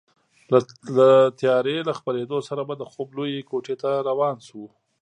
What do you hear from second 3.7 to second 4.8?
ته روان شوو.